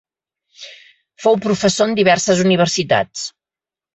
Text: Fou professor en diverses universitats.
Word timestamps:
Fou 1.25 1.37
professor 1.43 1.87
en 1.89 1.93
diverses 2.01 2.43
universitats. 2.47 3.29